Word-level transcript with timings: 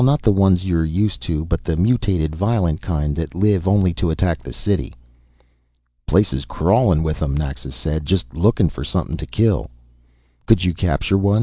Not 0.03 0.23
the 0.23 0.31
ones 0.33 0.65
you're 0.65 0.83
used 0.83 1.21
to, 1.29 1.45
but 1.45 1.63
the 1.63 1.77
mutated, 1.77 2.35
violent 2.35 2.81
kind 2.81 3.15
that 3.17 3.35
live 3.35 3.67
only 3.67 3.93
to 3.93 4.09
attack 4.09 4.41
the 4.41 4.51
city." 4.51 4.95
"Place's 6.07 6.43
crawling 6.43 7.03
with 7.03 7.21
'em," 7.21 7.37
Naxa 7.37 7.69
said, 7.69 8.03
"just 8.03 8.33
lookin' 8.33 8.67
for 8.69 8.83
somethin' 8.83 9.17
t'kill." 9.17 9.69
"Could 10.47 10.63
you 10.63 10.73
capture 10.73 11.19
one?" 11.19 11.39